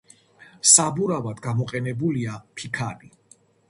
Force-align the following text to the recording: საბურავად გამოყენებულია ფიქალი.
საბურავად 0.69 1.43
გამოყენებულია 1.45 2.43
ფიქალი. 2.61 3.17